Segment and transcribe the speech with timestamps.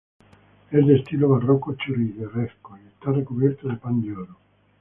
[0.71, 4.35] Es de estilo barroco churrigueresco y está recubierto de pan de oro.